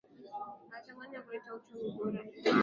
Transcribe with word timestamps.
yanachangia 0.71 1.21
kuleta 1.21 1.53
uchumi 1.55 1.81
imara 1.89 2.19